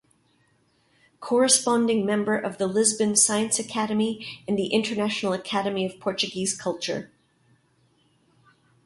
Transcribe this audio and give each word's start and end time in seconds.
Corresponding 1.19 2.07
member 2.07 2.35
of 2.35 2.57
the 2.57 2.65
Lisbon 2.65 3.15
Science 3.15 3.59
Academy 3.59 4.43
and 4.47 4.57
the 4.57 4.65
International 4.69 5.31
Academy 5.31 5.85
of 5.85 5.99
Portuguese 5.99 6.57
Culture. 6.57 7.11